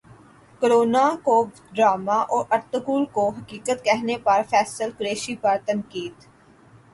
[0.61, 1.35] corona کو
[1.75, 6.25] drama اور Ertugrul کو حقیقت کہنے پر فیصل قریشی پر تنقید